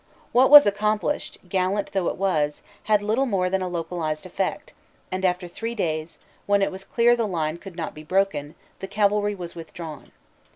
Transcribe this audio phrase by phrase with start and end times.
[0.31, 4.73] What was accomplished, gallant though it was, had little more than a localized effect,
[5.11, 8.87] and after three days, when it was clear the line could not be broken, the
[8.87, 10.11] cavalry was withdrawn.